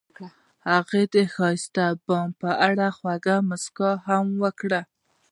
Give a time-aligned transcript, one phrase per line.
[0.69, 4.81] هغې د ښایسته بام په اړه خوږه موسکا هم وکړه.